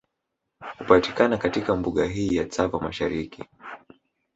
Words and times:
Hupatikana 0.79 1.37
katika 1.37 1.75
Mbuga 1.75 2.05
hii 2.05 2.35
ya 2.35 2.45
Tsavo 2.45 2.79
Mashariki 2.79 3.43